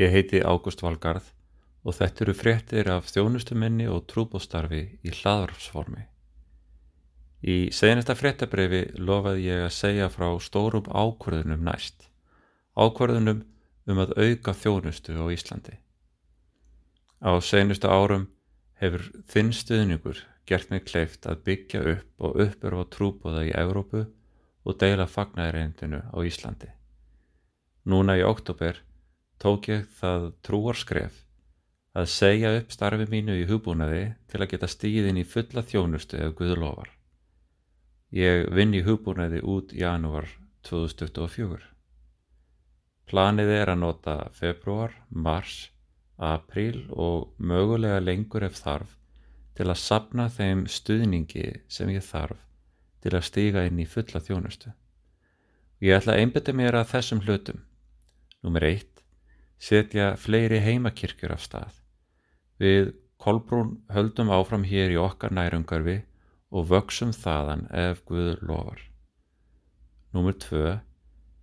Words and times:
Ég 0.00 0.08
heiti 0.14 0.38
Ágúst 0.40 0.80
Valgarð 0.80 1.26
og 1.84 1.96
þetta 1.98 2.22
eru 2.24 2.32
fréttir 2.36 2.88
af 2.88 3.10
þjónustuminni 3.12 3.84
og 3.92 4.06
trúbóstarfi 4.08 4.80
í 5.04 5.12
hlaðarpsformi. 5.12 6.06
Í 7.44 7.56
senasta 7.76 8.16
fréttabreifi 8.16 8.80
lofaði 8.96 9.50
ég 9.50 9.66
að 9.66 9.76
segja 9.76 10.08
frá 10.12 10.30
stórum 10.40 10.88
ákvörðunum 10.88 11.68
næst, 11.68 12.08
ákvörðunum 12.80 13.44
um 13.92 14.02
að 14.06 14.16
auka 14.16 14.56
þjónustu 14.56 15.20
á 15.20 15.24
Íslandi. 15.36 15.76
Á 17.20 17.36
senustu 17.44 17.92
árum 17.92 18.28
hefur 18.80 19.04
þinn 19.28 19.52
stuðningur 19.52 20.24
gert 20.48 20.72
mig 20.72 20.86
kleift 20.88 21.28
að 21.28 21.44
byggja 21.44 21.84
upp 21.96 22.24
og 22.24 22.44
uppurfa 22.46 22.88
trúbóða 22.96 23.48
í 23.50 23.56
Evrópu 23.56 24.06
og 24.64 24.80
deila 24.80 25.04
fagnæðireindinu 25.04 26.06
á 26.08 26.16
Íslandi. 26.24 26.72
Núna 27.84 28.16
í 28.16 28.24
oktober 28.24 28.80
tók 29.40 29.68
ég 29.72 29.88
það 30.00 30.30
trúarskref 30.46 31.18
að 31.96 32.06
segja 32.12 32.52
upp 32.58 32.70
starfi 32.74 33.06
mínu 33.10 33.34
í 33.40 33.46
hugbúnaði 33.48 34.02
til 34.30 34.40
að 34.42 34.50
geta 34.52 34.68
stíðin 34.70 35.18
í 35.18 35.26
fulla 35.26 35.64
þjónustu 35.66 36.20
ef 36.20 36.36
Guður 36.38 36.62
lofar. 36.64 36.92
Ég 38.14 38.46
vinn 38.54 38.74
í 38.74 38.84
hugbúnaði 38.86 39.40
út 39.42 39.72
janúar 39.74 40.28
2024. 40.68 41.62
Planið 43.10 43.50
er 43.56 43.72
að 43.72 43.80
nota 43.82 44.16
februar, 44.36 44.92
mars, 45.10 45.70
apríl 46.16 46.84
og 46.90 47.32
mögulega 47.38 47.98
lengur 48.02 48.44
ef 48.46 48.60
þarf 48.60 48.92
til 49.58 49.66
að 49.66 49.80
sapna 49.82 50.28
þeim 50.30 50.66
stuðningi 50.70 51.46
sem 51.68 51.90
ég 51.90 52.04
þarf 52.06 52.38
til 53.02 53.16
að 53.16 53.26
stíga 53.26 53.64
inn 53.66 53.80
í 53.82 53.88
fulla 53.88 54.20
þjónustu. 54.22 54.70
Ég 55.80 55.96
ætla 55.96 56.14
að 56.14 56.22
einbeta 56.22 56.52
mér 56.54 56.76
að 56.76 56.90
þessum 56.92 57.22
hlutum. 57.24 57.62
Númer 58.44 58.66
eitt, 58.68 58.99
setja 59.60 60.14
fleiri 60.16 60.60
heimakirkjur 60.64 61.34
af 61.36 61.44
stað. 61.44 61.74
Við 62.60 62.94
Kolbrún 63.20 63.74
höldum 63.92 64.30
áfram 64.32 64.64
hér 64.64 64.94
í 64.94 65.00
okkar 65.00 65.34
nærumgarfi 65.36 65.98
og 66.50 66.70
vöksum 66.70 67.12
þaðan 67.12 67.66
ef 67.76 68.00
Guður 68.08 68.40
lofar. 68.48 68.80
Númer 70.16 70.38
tvö, 70.40 70.78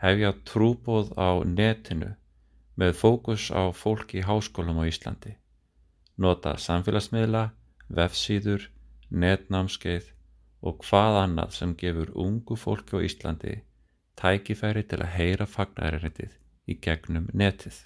hefja 0.00 0.32
trúbóð 0.48 1.12
á 1.20 1.44
netinu 1.44 2.14
með 2.80 2.96
fókus 2.96 3.50
á 3.52 3.68
fólki 3.74 4.22
í 4.22 4.24
háskólum 4.24 4.80
á 4.80 4.88
Íslandi. 4.88 5.34
Nota 6.16 6.56
samfélagsmiðla, 6.58 7.50
vefsíður, 7.92 8.70
netnámskeið 9.10 10.08
og 10.64 10.80
hvað 10.86 11.20
annað 11.24 11.54
sem 11.60 11.76
gefur 11.78 12.10
ungu 12.16 12.56
fólki 12.56 12.96
á 12.96 13.04
Íslandi 13.04 13.54
tækifæri 14.18 14.82
til 14.88 15.02
að 15.04 15.14
heyra 15.14 15.46
fagnæriðið 15.46 16.34
í 16.68 16.78
gegnum 16.82 17.28
netið. 17.34 17.84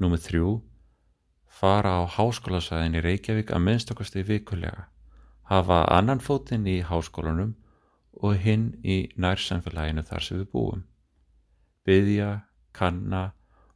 Númið 0.00 0.24
þrjú, 0.28 0.48
fara 1.46 1.98
á 1.98 2.02
háskólasæðin 2.16 2.98
í 2.98 3.04
Reykjavík 3.04 3.52
að 3.54 3.64
minnstokast 3.66 4.16
í 4.18 4.24
vikulega, 4.26 4.88
hafa 5.50 5.84
annan 5.94 6.22
fótinn 6.24 6.66
í 6.66 6.80
háskólanum 6.86 7.54
og 8.22 8.36
hinn 8.42 8.72
í 8.82 8.98
nærsamfélaginu 9.20 10.04
þar 10.08 10.26
sem 10.26 10.40
við 10.40 10.50
búum. 10.54 10.82
Byðja, 11.86 12.30
kanna 12.74 13.24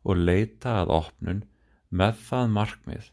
og 0.03 0.19
leita 0.19 0.81
að 0.83 0.93
opnun 0.97 1.43
með 1.91 2.21
það 2.29 2.53
markmið 2.57 3.11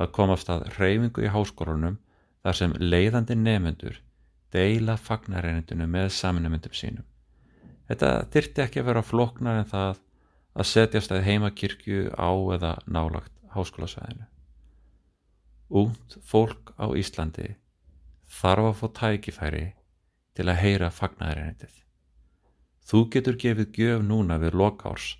að 0.00 0.12
komast 0.16 0.50
að 0.52 0.66
reyfingu 0.78 1.24
í 1.24 1.32
háskólanum 1.32 1.98
þar 2.42 2.58
sem 2.58 2.76
leiðandi 2.80 3.36
nefnendur 3.38 4.00
deila 4.52 4.96
fagnareinindinu 5.00 5.86
með 5.88 6.10
saminnumundum 6.16 6.74
sínum. 6.76 7.06
Þetta 7.88 8.10
þyrti 8.32 8.64
ekki 8.64 8.82
að 8.82 8.88
vera 8.90 9.04
floknar 9.04 9.60
en 9.62 9.68
það 9.68 10.00
að 10.52 10.68
setjast 10.68 11.12
að 11.14 11.24
heimakirkju 11.28 12.10
á 12.12 12.30
eða 12.56 12.72
nálagt 12.86 13.32
háskólasvæðinu. 13.54 14.26
Únd 15.72 16.18
fólk 16.28 16.74
á 16.76 16.92
Íslandi 16.92 17.54
þarf 18.28 18.68
að 18.68 18.76
fá 18.80 18.86
tækifæri 18.98 19.64
til 20.36 20.48
að 20.48 20.60
heyra 20.60 20.90
fagnareinindið. 20.92 21.72
Þú 22.84 23.00
getur 23.14 23.38
gefið 23.40 23.72
gjöf 23.78 24.04
núna 24.04 24.38
við 24.42 24.58
lokárs 24.58 25.14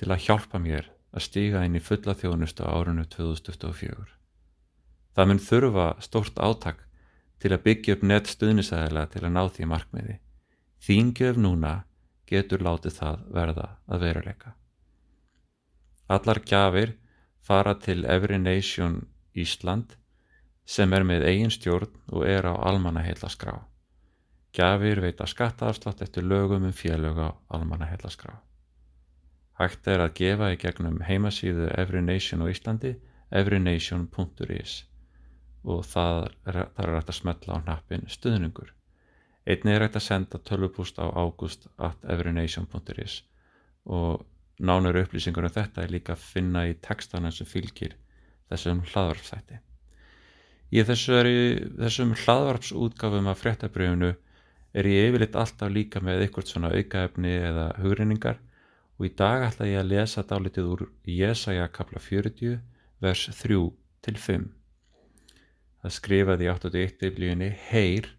til 0.00 0.10
að 0.10 0.26
hjálpa 0.26 0.58
mér 0.58 0.90
að 1.14 1.26
stíga 1.28 1.62
inn 1.66 1.78
í 1.78 1.82
fulla 1.82 2.16
þjónustu 2.18 2.66
árunnu 2.66 3.06
2024. 3.12 4.08
Það 5.14 5.30
mun 5.30 5.42
þurfa 5.46 5.86
stórt 6.02 6.40
átak 6.42 6.82
til 7.38 7.52
að 7.54 7.64
byggja 7.68 7.94
upp 7.94 8.06
nett 8.10 8.30
stuðnisæðila 8.30 9.06
til 9.12 9.22
að 9.22 9.34
ná 9.36 9.42
því 9.46 9.70
markmiði. 9.70 10.18
Þíngjöf 10.82 11.38
núna 11.38 11.74
getur 12.26 12.64
látið 12.64 12.98
það 12.98 13.24
verða 13.36 13.68
að 13.86 14.06
veruleika. 14.08 14.54
Allar 16.08 16.40
gjafir 16.44 16.96
fara 17.40 17.74
til 17.74 18.04
Every 18.04 18.38
Nation 18.38 19.06
Ísland 19.34 19.96
sem 20.64 20.92
er 20.92 21.04
með 21.04 21.26
eigin 21.28 21.52
stjórn 21.52 21.92
og 22.12 22.26
er 22.28 22.46
á 22.48 22.54
almanaheilaskrá. 22.56 23.60
Gjafir 24.54 25.00
veita 25.00 25.26
skattaafslátt 25.26 26.02
eftir 26.02 26.24
lögum 26.24 26.64
um 26.64 26.72
félög 26.72 27.18
á 27.18 27.30
almanaheilaskrá. 27.48 28.40
Hægt 29.58 29.88
er 29.88 30.02
að 30.02 30.14
gefa 30.18 30.52
í 30.52 30.60
gegnum 30.60 31.00
heimasíðu 31.06 31.68
Every 31.78 32.02
Nation 32.02 32.42
á 32.42 32.50
Íslandi 32.50 32.96
everynation.is 33.34 34.84
og 35.64 35.84
það 35.88 36.26
er, 36.44 36.58
þar 36.76 36.88
er 36.88 36.96
hægt 36.98 37.10
að 37.10 37.18
smetla 37.18 37.54
á 37.56 37.62
hnappin 37.62 38.04
stuðningur. 38.10 38.74
Einni 39.48 39.72
er 39.72 39.82
hægt 39.86 39.98
að 39.98 40.06
senda 40.06 40.38
tölvupúst 40.44 40.96
á 41.00 41.06
august.everynation.is 41.08 43.14
og 43.84 44.24
nánur 44.58 45.00
upplýsingur 45.02 45.46
um 45.48 45.54
þetta 45.54 45.82
er 45.82 45.94
líka 45.94 46.14
að 46.14 46.26
finna 46.32 46.66
í 46.68 46.74
textana 46.84 47.32
sem 47.34 47.48
fylgir 47.48 47.96
þessum 48.50 48.82
hlaðvarpsætti. 48.90 49.60
Í 50.74 50.82
þessu 50.86 51.20
þessum 51.78 52.14
hlaðvarpsútgafum 52.18 53.30
af 53.30 53.42
fréttabrjöfunu 53.42 54.14
er 54.74 54.88
ég 54.90 55.10
yfirleitt 55.10 55.36
alltaf 55.38 55.70
líka 55.70 56.02
með 56.02 56.24
eitthvað 56.24 56.50
svona 56.50 56.72
aukaefni 56.74 57.34
eða 57.50 57.68
hugreiningar 57.82 58.40
og 58.98 59.06
í 59.08 59.12
dag 59.18 59.46
ætla 59.48 59.68
ég 59.70 59.80
að 59.82 59.90
lesa 59.92 60.24
dálitið 60.26 60.70
úr 60.74 60.84
Jésaja 61.06 61.68
kapla 61.74 62.02
40 62.02 62.58
vers 63.02 63.24
3 63.42 63.60
til 64.06 64.18
5. 64.26 64.50
Það 65.84 65.94
skrifaði 65.98 66.46
í 66.46 66.50
81 66.52 66.98
biblíunni 67.02 67.50
Heyr, 67.68 68.10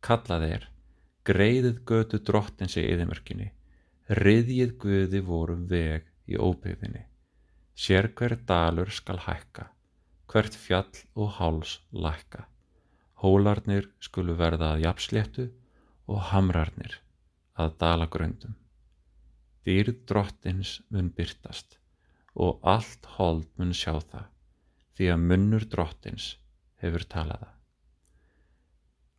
kallað 0.00 0.46
er, 0.46 0.68
greiðið 1.28 1.82
götu 1.86 2.20
drottins 2.24 2.78
í 2.80 2.86
yðimörkinni, 2.86 3.50
riðjið 4.10 4.72
guði 4.82 5.20
vorum 5.22 5.66
veg 5.70 6.08
í 6.26 6.34
óbyggðinni. 6.34 7.04
Sér 7.78 8.08
hver 8.18 8.34
dalur 8.46 8.90
skal 8.90 9.20
hækka, 9.22 9.68
hvert 10.26 10.56
fjall 10.58 10.96
og 11.14 11.36
háls 11.36 11.76
lækka. 11.94 12.48
Hólarnir 13.22 13.86
skulu 14.02 14.34
verða 14.34 14.72
að 14.74 14.82
japsléttu 14.88 15.46
og 16.10 16.24
hamrarnir 16.32 16.98
að 17.54 17.76
dala 17.78 18.08
gröndum. 18.10 18.56
Dýrð 19.62 20.02
drottins 20.10 20.80
mun 20.90 21.12
byrtast 21.14 21.78
og 22.34 22.58
allt 22.66 23.06
hold 23.14 23.46
mun 23.60 23.74
sjá 23.76 23.94
það, 24.00 24.26
því 24.98 25.10
að 25.14 25.24
munnur 25.30 25.70
drottins 25.70 26.32
hefur 26.82 27.06
talaða. 27.06 27.52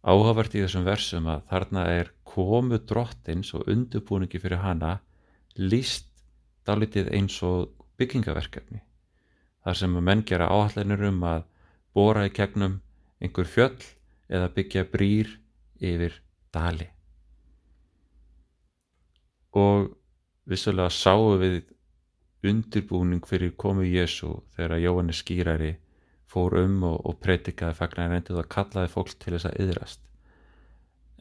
Áhagvert 0.02 0.56
í 0.58 0.64
þessum 0.64 0.86
versum 0.88 1.28
að 1.30 1.44
þarna 1.52 1.82
er 1.94 2.08
komu 2.26 2.80
drottins 2.90 3.52
og 3.54 3.68
undurbúningi 3.70 4.40
fyrir 4.42 4.64
hana 4.64 4.96
líst 5.60 6.08
dálitið 6.66 7.12
eins 7.14 7.36
og 7.46 7.70
byggingaverkefni. 8.02 8.82
Þar 9.62 9.78
sem 9.78 9.98
menn 10.08 10.24
gera 10.26 10.50
áhallinur 10.50 11.04
um 11.12 11.22
að 11.30 11.44
bóra 11.94 12.26
í 12.26 12.34
kegnum 12.34 12.80
einhver 13.22 13.46
fjöll 13.46 13.78
eða 14.32 14.50
byggja 14.56 14.88
brýr 14.90 15.30
yfir 15.78 16.18
dali. 16.56 16.88
Og 19.54 19.92
vissulega 20.50 20.90
sáu 20.90 21.36
við 21.42 21.62
undirbúning 22.48 23.22
fyrir 23.28 23.54
komu 23.54 23.86
Jésu 23.86 24.40
þegar 24.56 24.82
Jóhannes 24.82 25.22
skýrari 25.22 25.76
fór 26.32 26.56
um 26.62 26.80
og, 26.88 26.98
og 27.08 27.20
predikaði 27.24 27.78
fagnar 27.78 28.12
reyndið 28.14 28.40
og 28.42 28.50
kallaði 28.52 28.92
fólk 28.94 29.14
til 29.20 29.36
þess 29.36 29.50
að 29.50 29.60
yðrast. 29.66 30.02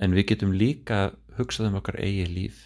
En 0.01 0.15
við 0.17 0.31
getum 0.33 0.55
líka 0.57 1.11
hugsað 1.37 1.71
um 1.71 1.79
okkar 1.81 1.99
eigi 2.01 2.27
líf. 2.31 2.65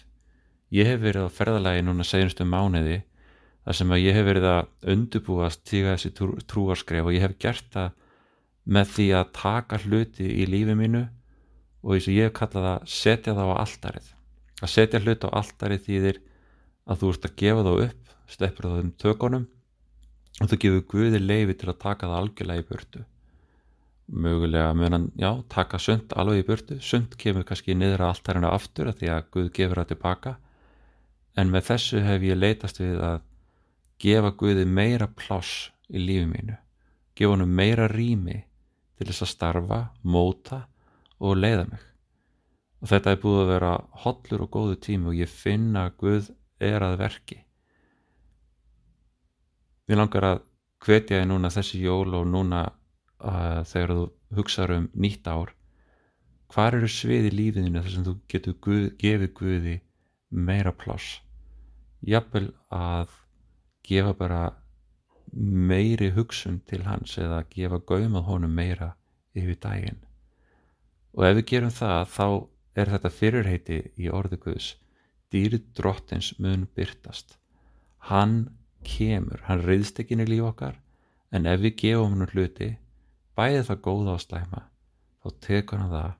Ég 0.73 0.87
hef 0.89 1.01
verið 1.03 1.27
á 1.27 1.35
ferðalagi 1.35 1.83
núna 1.85 2.05
segjumstu 2.07 2.47
mánuði 2.47 3.01
þar 3.65 3.77
sem 3.79 3.93
að 3.95 4.03
ég 4.03 4.17
hef 4.17 4.27
verið 4.27 4.47
að 4.51 4.91
undubúast 4.93 5.63
tíga 5.65 5.95
þessi 5.95 6.13
trú, 6.17 6.35
trúarskref 6.45 7.07
og 7.07 7.15
ég 7.15 7.25
hef 7.25 7.37
gert 7.41 7.67
það 7.73 7.93
með 8.65 8.91
því 8.95 9.07
að 9.19 9.31
taka 9.37 9.79
hluti 9.85 10.29
í 10.41 10.45
lífi 10.49 10.77
mínu 10.77 11.03
og 11.85 11.95
eins 11.95 12.09
og 12.09 12.17
ég 12.17 12.29
hef 12.29 12.37
kallað 12.39 12.69
að 12.71 12.87
setja 12.89 13.35
það 13.37 13.51
á 13.53 13.55
alltarið. 13.61 14.07
Að 14.61 14.73
setja 14.73 15.01
hluti 15.01 15.29
á 15.29 15.37
alltarið 15.41 15.85
þýðir 15.85 16.21
að 16.85 17.01
þú 17.01 17.11
ert 17.13 17.27
að 17.27 17.37
gefa 17.41 17.65
þá 17.65 17.73
upp, 17.75 18.15
steppur 18.29 18.69
þá 18.69 18.79
um 18.81 18.91
tökunum 19.01 19.45
og 20.41 20.51
þú 20.51 20.61
gefur 20.61 20.87
Guði 20.93 21.21
leifi 21.21 21.57
til 21.59 21.71
að 21.71 21.81
taka 21.83 22.09
það 22.09 22.21
algjörlega 22.21 22.63
í 22.63 22.69
burtu 22.69 23.05
mögulega 24.05 24.73
meðan, 24.77 25.09
já, 25.17 25.31
taka 25.49 25.79
sund 25.81 26.13
alveg 26.13 26.43
í 26.43 26.47
burtu, 26.47 26.77
sund 26.81 27.15
kemur 27.17 27.45
kannski 27.47 27.73
niður 27.73 28.03
að 28.05 28.11
allt 28.11 28.29
hennar 28.29 28.53
aftur 28.53 28.89
að 28.91 28.99
því 28.99 29.11
að 29.11 29.29
Guð 29.33 29.47
gefur 29.55 29.81
það 29.81 29.89
tilbaka 29.91 30.35
en 31.35 31.53
með 31.53 31.65
þessu 31.71 32.03
hef 32.05 32.25
ég 32.25 32.37
leitast 32.37 32.81
við 32.81 33.01
að 33.01 33.23
gefa 34.01 34.31
Guði 34.37 34.67
meira 34.69 35.07
pláss 35.09 35.71
í 35.89 36.03
lífi 36.03 36.27
mínu, 36.29 36.57
gefa 37.17 37.33
honum 37.33 37.57
meira 37.57 37.89
rými 37.91 38.43
til 38.95 39.09
þess 39.09 39.25
að 39.25 39.31
starfa, 39.33 39.81
móta 40.03 40.65
og 41.19 41.37
leiða 41.39 41.65
mig. 41.71 41.81
Og 42.83 42.91
þetta 42.91 43.11
er 43.11 43.21
búið 43.23 43.41
að 43.41 43.51
vera 43.53 43.73
hollur 44.03 44.45
og 44.45 44.51
góðu 44.53 44.77
tími 44.85 45.11
og 45.11 45.17
ég 45.17 45.31
finna 45.31 45.87
að 45.87 45.97
Guð 46.03 46.29
er 46.63 46.85
að 46.85 46.99
verki. 47.01 47.41
Mér 49.85 50.01
langar 50.01 50.25
að 50.25 50.41
hvetja 50.85 51.21
ég 51.21 51.29
núna 51.29 51.51
þessi 51.53 51.81
jól 51.83 52.15
og 52.17 52.25
núna 52.29 52.63
uh, 52.69 53.61
þegar 53.67 53.93
þú 53.93 54.05
hugsaður 54.37 54.75
um 54.79 54.89
nýtt 54.93 55.27
ár 55.29 55.53
hvar 56.53 56.77
eru 56.77 56.89
svið 56.89 57.29
í 57.29 57.35
lífiðinu 57.35 57.81
þar 57.81 57.93
sem 57.93 58.05
þú 58.05 58.15
getur 58.31 58.57
guð, 58.63 58.85
gefið 59.01 59.31
Guði 59.39 59.75
meira 60.29 60.71
pláss? 60.71 61.19
Jafnvel 62.05 62.51
að 62.73 63.13
gefa 63.85 64.13
bara 64.17 64.41
meiri 65.35 66.11
hugsun 66.15 66.61
til 66.69 66.83
hans 66.85 67.17
eða 67.21 67.43
gefa 67.51 67.81
gaumað 67.89 68.27
honum 68.29 68.53
meira 68.55 68.93
yfir 69.35 69.57
daginn. 69.61 70.01
Og 71.15 71.25
ef 71.27 71.37
við 71.39 71.47
gerum 71.51 71.73
það 71.73 72.11
þá 72.13 72.27
er 72.75 72.91
þetta 72.93 73.15
fyrirheiti 73.17 73.79
í 73.99 74.11
orðu 74.11 74.39
Guðs. 74.45 74.75
Dýrið 75.33 75.65
drottins 75.75 76.33
mun 76.39 76.67
byrtast 76.77 77.37
hann 78.09 78.35
kemur, 78.85 79.41
hann 79.47 79.63
reyðst 79.65 79.99
ekki 80.01 80.15
inn 80.15 80.25
í 80.25 80.29
líf 80.29 80.49
okkar 80.51 80.79
en 81.35 81.47
ef 81.49 81.61
við 81.63 81.77
gefum 81.81 82.15
hann 82.15 82.31
hluti 82.31 82.71
bæðið 83.37 83.69
það 83.69 83.81
góða 83.87 84.15
á 84.15 84.17
slæma 84.23 84.61
þá 85.21 85.27
tekur 85.47 85.81
hann 85.81 85.93
það 85.93 86.11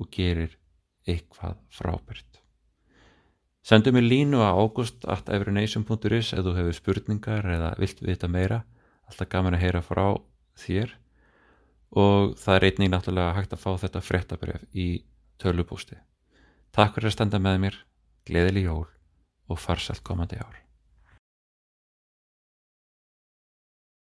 og 0.00 0.10
gerir 0.14 0.56
eitthvað 1.08 1.56
frábært. 1.72 2.40
Sendu 3.66 3.92
mér 3.92 4.06
línu 4.06 4.40
að 4.44 4.62
august.everynation.is 4.62 6.32
ef 6.32 6.44
þú 6.44 6.54
hefur 6.56 6.76
spurningar 6.76 7.48
eða 7.56 7.74
vilt 7.80 8.00
vita 8.04 8.28
meira. 8.28 8.62
Alltaf 9.10 9.28
gaman 9.28 9.56
að 9.58 9.64
heyra 9.66 9.82
frá 9.84 10.04
þér. 10.62 10.94
Og 11.90 12.36
það 12.40 12.56
er 12.56 12.66
einnig 12.68 12.92
náttúrulega 12.92 13.36
hægt 13.36 13.56
að 13.56 13.64
fá 13.64 13.70
þetta 13.82 14.04
frettabref 14.06 14.64
í 14.72 14.88
tölubústi 15.42 15.98
Takk 16.70 16.94
fyrir 16.94 17.10
að 17.10 17.16
standa 17.16 17.40
með 17.42 17.56
mér, 17.64 17.76
gleðileg 18.28 18.68
jól 18.68 18.86
og 19.50 19.58
farsalt 19.58 20.04
komandi 20.06 20.38
ár 20.38 20.69